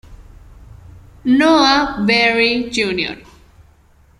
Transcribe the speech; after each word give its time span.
Noah 1.25 2.03
Beery, 2.07 2.71
Jr. 2.71 3.23